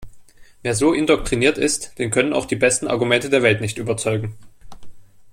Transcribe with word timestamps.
Wer 0.63 0.73
so 0.73 0.93
indoktriniert 0.93 1.59
ist, 1.59 1.99
den 1.99 2.09
können 2.09 2.33
auch 2.33 2.45
die 2.45 2.55
besten 2.55 2.87
Argumente 2.87 3.29
der 3.29 3.43
Welt 3.43 3.61
nicht 3.61 3.77
überzeugen. 3.77 4.35